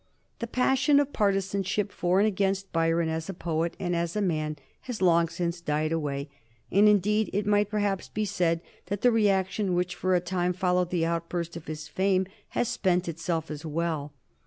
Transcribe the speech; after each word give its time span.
The 0.39 0.47
passion 0.47 0.99
of 0.99 1.13
partisanship 1.13 1.91
for 1.91 2.19
and 2.19 2.25
against 2.25 2.73
Byron 2.73 3.07
as 3.07 3.29
a 3.29 3.35
poet 3.35 3.75
and 3.79 3.95
as 3.95 4.15
a 4.15 4.19
man 4.21 4.57
has 4.85 4.99
long 4.99 5.27
since 5.27 5.61
died 5.61 5.91
away, 5.91 6.27
and 6.71 6.89
indeed 6.89 7.29
it 7.33 7.45
might 7.45 7.69
perhaps 7.69 8.09
be 8.09 8.25
said 8.25 8.61
that 8.87 9.01
the 9.01 9.11
reaction 9.11 9.75
which, 9.75 9.93
for 9.93 10.15
a 10.15 10.19
time, 10.19 10.53
followed 10.53 10.89
the 10.89 11.05
outburst 11.05 11.55
of 11.55 11.67
his 11.67 11.87
fame 11.87 12.25
has 12.57 12.67
spent 12.67 13.07
itself 13.07 13.51
as 13.51 13.63
well. 13.63 14.11